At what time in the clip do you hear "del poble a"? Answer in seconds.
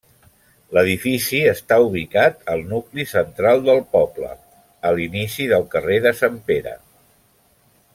3.69-4.95